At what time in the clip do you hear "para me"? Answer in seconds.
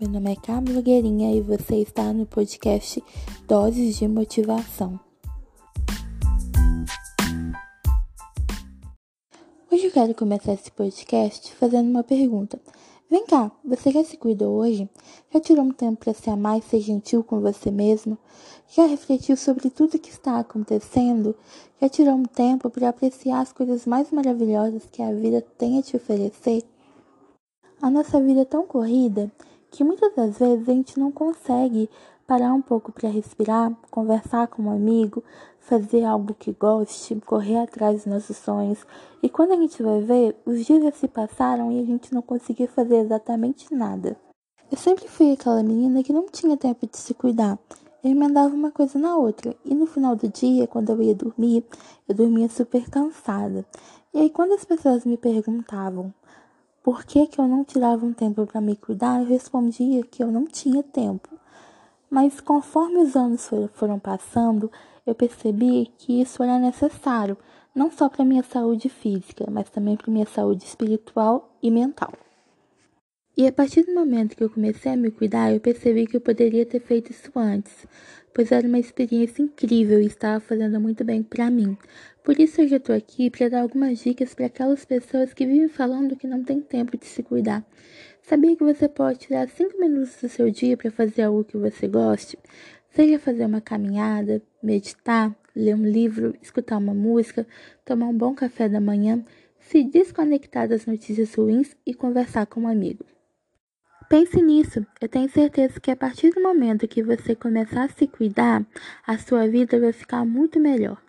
58.46-58.76